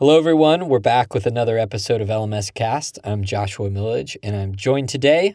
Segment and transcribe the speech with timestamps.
[0.00, 0.68] Hello, everyone.
[0.68, 3.00] We're back with another episode of LMS Cast.
[3.02, 5.34] I'm Joshua Millage, and I'm joined today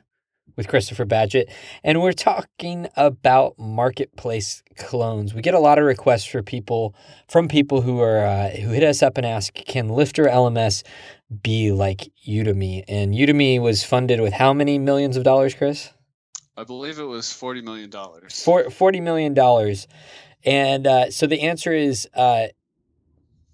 [0.55, 1.51] with Christopher Badgett,
[1.83, 5.33] and we're talking about marketplace clones.
[5.33, 6.95] We get a lot of requests for people
[7.27, 10.83] from people who are uh, who hit us up and ask, "Can Lifter LMS
[11.41, 15.89] be like Udemy?" And Udemy was funded with how many millions of dollars, Chris?
[16.55, 18.41] I believe it was forty million dollars.
[18.71, 19.89] Forty million dollars,
[20.45, 22.47] and uh, so the answer is uh,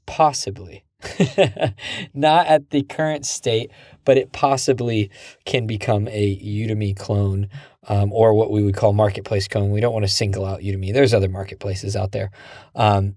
[0.05, 0.83] possibly.
[2.13, 3.71] Not at the current state,
[4.05, 5.09] but it possibly
[5.45, 7.49] can become a Udemy clone
[7.87, 9.71] um, or what we would call marketplace clone.
[9.71, 10.93] We don't want to single out Udemy.
[10.93, 12.31] There's other marketplaces out there.
[12.75, 13.15] Um,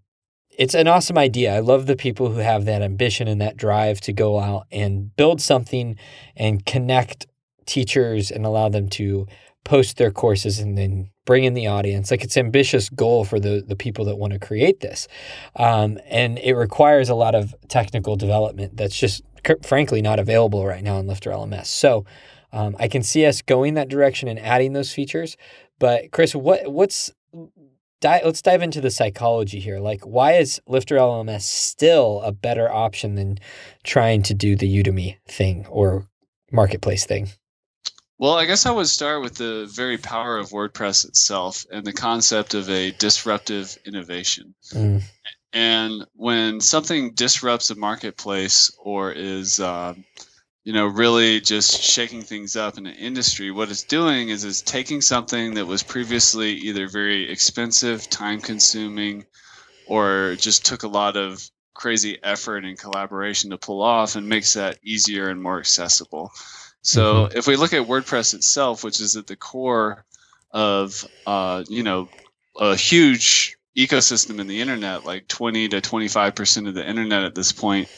[0.59, 1.55] it's an awesome idea.
[1.55, 5.14] I love the people who have that ambition and that drive to go out and
[5.17, 5.97] build something
[6.37, 7.27] and connect
[7.64, 9.27] teachers and allow them to
[9.65, 12.11] post their courses and then bring in the audience.
[12.11, 15.09] Like it's ambitious goal for the the people that want to create this,
[15.57, 19.23] um, and it requires a lot of technical development that's just
[19.62, 21.67] frankly not available right now in Lifter LMS.
[21.67, 22.05] So
[22.53, 25.36] um, I can see us going that direction and adding those features.
[25.79, 27.11] But Chris, what what's
[28.03, 29.79] di- let's dive into the psychology here.
[29.79, 33.39] Like, why is Lifter LMS still a better option than
[33.84, 36.06] trying to do the Udemy thing or
[36.51, 37.31] marketplace thing?
[38.23, 41.92] Well, I guess I would start with the very power of WordPress itself and the
[41.92, 44.55] concept of a disruptive innovation.
[44.73, 45.03] Mm.
[45.53, 49.95] And when something disrupts a marketplace or is, uh,
[50.62, 54.62] you know, really just shaking things up in an industry, what it's doing is it's
[54.62, 59.27] taking something that was previously either very expensive, time consuming,
[59.89, 64.53] or just took a lot of crazy effort and collaboration to pull off and makes
[64.53, 66.31] that easier and more accessible.
[66.83, 67.38] So mm-hmm.
[67.38, 70.05] if we look at WordPress itself, which is at the core
[70.50, 72.08] of uh, you know
[72.58, 77.34] a huge ecosystem in the internet, like 20 to 25 percent of the internet at
[77.34, 77.89] this point,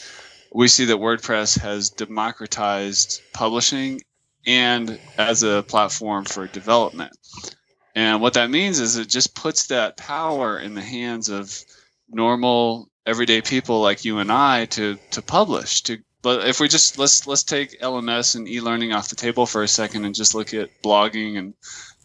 [0.52, 4.00] we see that WordPress has democratized publishing
[4.46, 7.16] and as a platform for development.
[7.94, 11.58] And what that means is it just puts that power in the hands of
[12.08, 16.98] normal everyday people like you and I to to publish, to but if we just
[16.98, 20.54] let's let's take LMS and e-learning off the table for a second and just look
[20.54, 21.52] at blogging and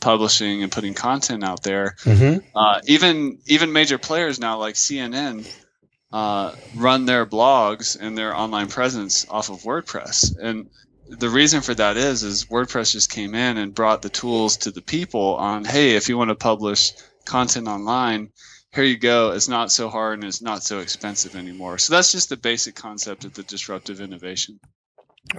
[0.01, 1.95] publishing and putting content out there.
[2.03, 2.45] Mm-hmm.
[2.53, 5.49] Uh, even even major players now like CNN
[6.11, 10.69] uh, run their blogs and their online presence off of WordPress, and
[11.07, 14.71] the reason for that is is WordPress just came in and brought the tools to
[14.71, 16.91] the people on hey if you want to publish
[17.25, 18.31] content online
[18.73, 19.31] here you go.
[19.31, 21.77] It's not so hard and it's not so expensive anymore.
[21.77, 24.59] So that's just the basic concept of the disruptive innovation.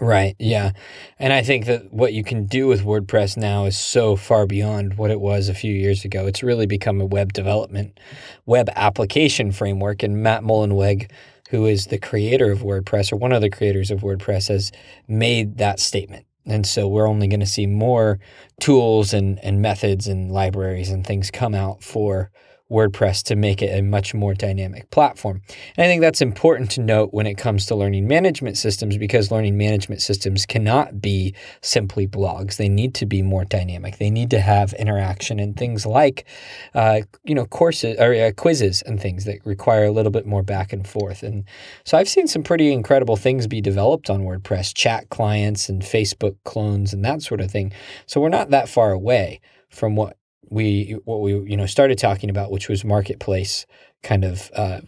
[0.00, 0.36] Right.
[0.38, 0.72] Yeah.
[1.18, 4.98] And I think that what you can do with WordPress now is so far beyond
[4.98, 6.26] what it was a few years ago.
[6.26, 7.98] It's really become a web development,
[8.46, 10.02] web application framework.
[10.02, 11.10] And Matt Mullenweg,
[11.50, 14.70] who is the creator of WordPress or one of the creators of WordPress, has
[15.08, 16.26] made that statement.
[16.46, 18.18] And so we're only going to see more
[18.60, 22.30] tools and, and methods and libraries and things come out for
[22.70, 25.42] WordPress to make it a much more dynamic platform.
[25.76, 29.30] And I think that's important to note when it comes to learning management systems because
[29.30, 32.56] learning management systems cannot be simply blogs.
[32.56, 33.98] They need to be more dynamic.
[33.98, 36.26] They need to have interaction and things like,
[36.74, 40.42] uh, you know, courses or uh, quizzes and things that require a little bit more
[40.42, 41.22] back and forth.
[41.22, 41.44] And
[41.84, 46.36] so I've seen some pretty incredible things be developed on WordPress, chat clients and Facebook
[46.44, 47.72] clones and that sort of thing.
[48.06, 50.16] So we're not that far away from what
[50.50, 53.66] we what we you know started talking about, which was marketplace
[54.02, 54.80] kind of uh,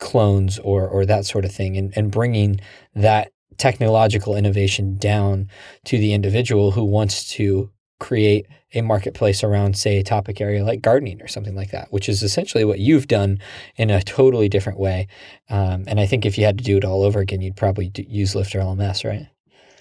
[0.00, 2.60] clones or or that sort of thing, and and bringing
[2.94, 5.48] that technological innovation down
[5.84, 7.70] to the individual who wants to
[8.00, 12.08] create a marketplace around, say, a topic area like gardening or something like that, which
[12.08, 13.38] is essentially what you've done
[13.76, 15.06] in a totally different way.
[15.50, 17.92] Um, and I think if you had to do it all over again, you'd probably
[17.94, 19.28] use Lifter LMS, right?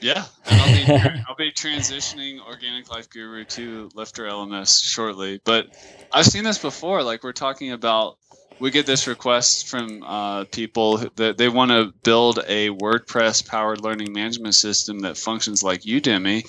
[0.01, 5.39] Yeah, I'll be, I'll be transitioning Organic Life Guru to Lifter LMS shortly.
[5.43, 5.67] But
[6.11, 7.03] I've seen this before.
[7.03, 8.17] Like we're talking about,
[8.59, 13.81] we get this request from uh, people that they want to build a WordPress powered
[13.81, 16.45] learning management system that functions like Udemy,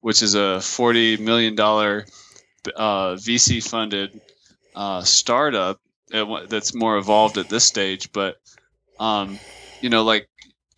[0.00, 2.04] which is a forty million dollar
[2.76, 4.20] uh, VC funded
[4.76, 5.80] uh, startup
[6.10, 8.12] that's more evolved at this stage.
[8.12, 8.36] But
[8.98, 9.38] um,
[9.80, 10.28] you know, like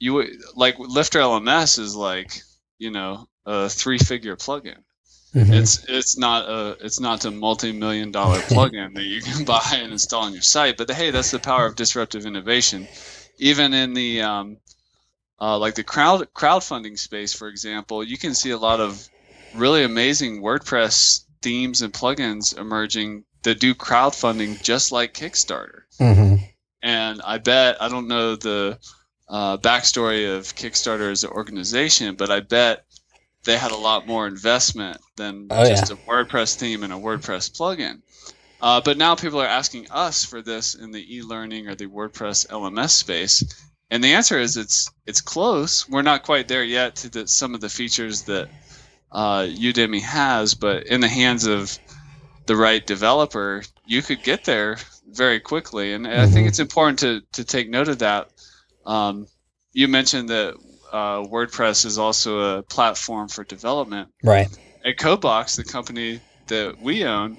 [0.02, 0.26] you
[0.56, 2.42] like Lifter LMS is like
[2.78, 4.78] you know a three figure plugin.
[5.32, 5.52] Mm-hmm.
[5.52, 9.62] It's it's not a it's not a multi million dollar plugin that you can buy
[9.74, 10.76] and install on your site.
[10.76, 12.88] But hey, that's the power of disruptive innovation.
[13.38, 14.56] Even in the um,
[15.40, 19.08] uh, like the crowd crowdfunding space, for example, you can see a lot of
[19.54, 25.82] really amazing WordPress themes and plugins emerging that do crowdfunding just like Kickstarter.
[26.00, 26.44] Mm-hmm.
[26.82, 28.80] And I bet I don't know the
[29.32, 32.84] uh, backstory of Kickstarter as an organization, but I bet
[33.44, 35.96] they had a lot more investment than oh, just yeah.
[35.96, 38.02] a WordPress theme and a WordPress plugin.
[38.60, 42.46] Uh, but now people are asking us for this in the e-learning or the WordPress
[42.48, 43.42] LMS space,
[43.90, 45.88] and the answer is it's it's close.
[45.88, 48.50] We're not quite there yet to the, some of the features that
[49.10, 51.76] uh, Udemy has, but in the hands of
[52.46, 54.78] the right developer, you could get there
[55.08, 55.92] very quickly.
[55.92, 56.20] And mm-hmm.
[56.20, 56.48] I think mm-hmm.
[56.48, 58.30] it's important to to take note of that.
[58.86, 59.26] Um,
[59.72, 60.54] you mentioned that
[60.92, 64.10] uh, WordPress is also a platform for development.
[64.22, 64.48] Right.
[64.84, 67.38] At CodeBox, the company that we own,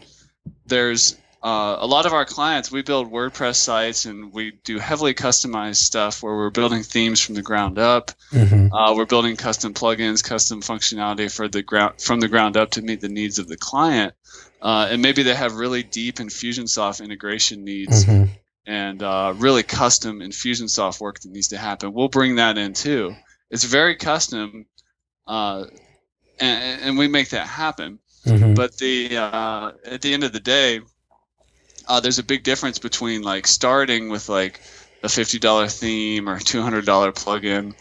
[0.66, 5.14] there's uh, a lot of our clients, we build WordPress sites and we do heavily
[5.14, 8.12] customized stuff where we're building themes from the ground up.
[8.32, 8.74] Mm-hmm.
[8.74, 12.82] Uh, we're building custom plugins, custom functionality for the ground from the ground up to
[12.82, 14.14] meet the needs of the client.
[14.62, 18.32] Uh, and maybe they have really deep Infusionsoft integration needs mm-hmm.
[18.66, 21.94] And uh, really custom Infusionsoft work that needs to happen.
[21.94, 23.16] We'll bring that in too.
[23.50, 24.66] It's very custom,
[25.28, 25.66] uh,
[26.40, 28.00] and, and, we make that happen.
[28.26, 28.56] Mm-hmm.
[28.56, 30.82] But the uh, at the end of the day,
[31.88, 34.60] uh, there's a big difference between like starting with like
[35.04, 37.76] a fifty dollar theme or two hundred dollar plugin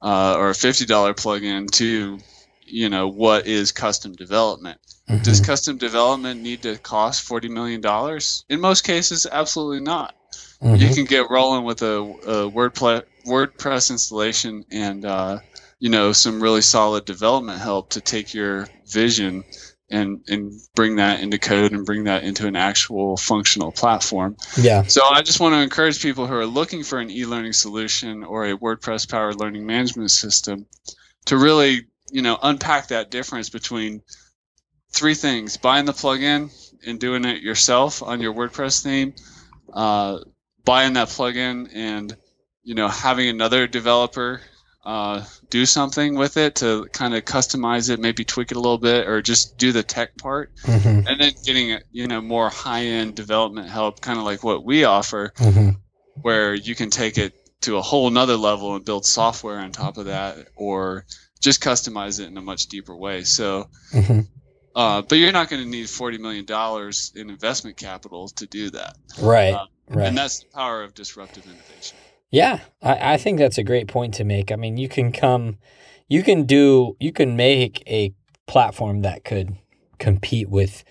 [0.00, 2.18] uh, or a fifty dollar plugin to
[2.64, 4.80] you know what is custom development.
[5.08, 5.22] Mm-hmm.
[5.22, 8.44] Does custom development need to cost forty million dollars?
[8.48, 10.14] In most cases, absolutely not.
[10.62, 10.76] Mm-hmm.
[10.76, 15.38] You can get rolling with a, a WordPress WordPress installation and uh,
[15.78, 19.44] you know some really solid development help to take your vision
[19.90, 24.36] and and bring that into code and bring that into an actual functional platform.
[24.56, 24.82] Yeah.
[24.84, 28.46] So I just want to encourage people who are looking for an e-learning solution or
[28.46, 30.66] a WordPress powered learning management system
[31.26, 34.02] to really, you know, unpack that difference between
[34.92, 36.52] three things: buying the plugin
[36.86, 39.14] and doing it yourself on your WordPress theme,
[39.72, 40.18] uh,
[40.64, 42.16] buying that plugin and
[42.62, 44.40] you know having another developer
[44.84, 48.78] uh, do something with it to kind of customize it, maybe tweak it a little
[48.78, 51.06] bit, or just do the tech part, mm-hmm.
[51.06, 54.84] and then getting you know more high end development help, kind of like what we
[54.84, 55.70] offer, mm-hmm.
[56.22, 59.98] where you can take it to a whole nother level and build software on top
[59.98, 61.04] of that, or
[61.40, 63.24] just customize it in a much deeper way.
[63.24, 63.68] So.
[63.92, 64.20] Mm-hmm.
[64.72, 68.70] Uh, but you're not going to need forty million dollars in investment capital to do
[68.70, 69.52] that, right?
[69.52, 70.06] Uh, right.
[70.06, 71.96] And that's the power of disruptive innovation.
[72.30, 74.52] Yeah, I, I think that's a great point to make.
[74.52, 75.58] I mean, you can come,
[76.08, 78.14] you can do, you can make a
[78.46, 79.56] platform that could
[79.98, 80.84] compete with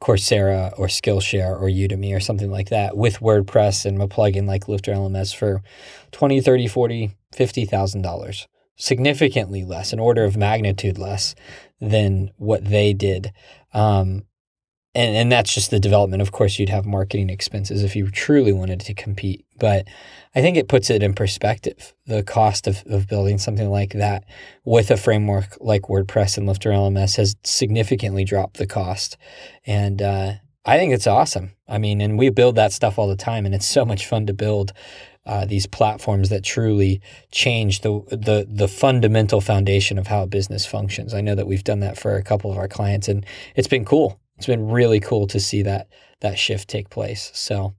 [0.00, 4.68] Coursera or Skillshare or Udemy or something like that with WordPress and a plugin like
[4.68, 5.62] Lifter LMS for
[6.12, 8.46] 20, 30, 40, $50,000.
[8.78, 11.34] Significantly less, an order of magnitude less
[11.80, 13.32] than what they did.
[13.72, 14.24] Um,
[14.96, 16.22] and and that's just the development.
[16.22, 19.44] Of course, you'd have marketing expenses if you truly wanted to compete.
[19.58, 19.86] But
[20.34, 24.24] I think it puts it in perspective the cost of, of building something like that
[24.64, 29.18] with a framework like WordPress and Lifter LMS has significantly dropped the cost.
[29.66, 30.32] And uh,
[30.64, 31.52] I think it's awesome.
[31.68, 34.26] I mean, and we build that stuff all the time, and it's so much fun
[34.26, 34.72] to build.
[35.26, 37.00] Uh, these platforms that truly
[37.32, 41.12] change the, the the fundamental foundation of how a business functions.
[41.12, 43.26] I know that we've done that for a couple of our clients, and
[43.56, 45.88] it's been cool it's been really cool to see that
[46.20, 47.30] that shift take place.
[47.34, 47.74] So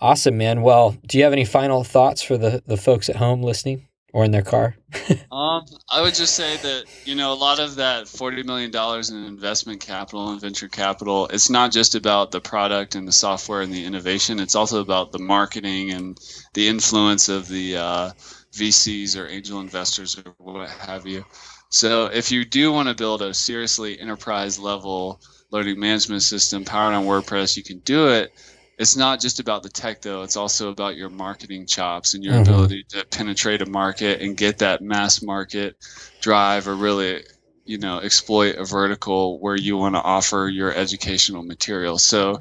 [0.00, 0.62] awesome, man.
[0.62, 4.24] Well, do you have any final thoughts for the the folks at home listening or
[4.24, 4.76] in their car?
[5.32, 9.10] um, I would just say that you know a lot of that forty million dollars
[9.10, 11.28] in investment capital and venture capital.
[11.28, 14.40] It's not just about the product and the software and the innovation.
[14.40, 16.18] It's also about the marketing and
[16.54, 18.10] the influence of the uh,
[18.52, 21.24] VCs or angel investors or what have you.
[21.68, 25.20] So if you do want to build a seriously enterprise level
[25.50, 28.32] learning management system powered on WordPress, you can do it.
[28.78, 32.34] It's not just about the tech though, it's also about your marketing chops and your
[32.34, 32.42] mm-hmm.
[32.42, 35.76] ability to penetrate a market and get that mass market
[36.20, 37.24] drive or really,
[37.64, 41.98] you know, exploit a vertical where you want to offer your educational material.
[41.98, 42.38] So,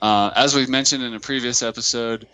[0.00, 2.26] uh, as we've mentioned in a previous episode,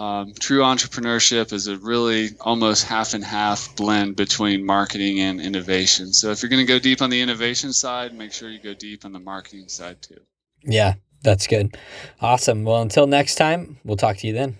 [0.00, 6.14] um, true entrepreneurship is a really almost half and half blend between marketing and innovation.
[6.14, 8.72] So if you're going to go deep on the innovation side, make sure you go
[8.72, 10.20] deep on the marketing side too.
[10.62, 11.76] Yeah, that's good.
[12.18, 12.64] Awesome.
[12.64, 14.56] Well, until next time, we'll talk to you then.